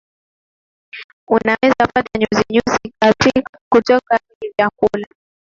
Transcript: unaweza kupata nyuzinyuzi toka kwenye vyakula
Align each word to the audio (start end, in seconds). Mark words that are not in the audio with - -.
unaweza 1.29 1.85
kupata 1.87 2.09
nyuzinyuzi 2.19 2.91
toka 3.83 4.19
kwenye 4.27 4.53
vyakula 4.57 5.07